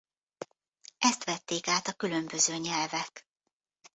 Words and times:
Ezt 0.97 1.23
vették 1.23 1.67
át 1.67 1.87
a 1.87 1.93
különböző 1.93 2.55
nyelvek. 2.57 3.27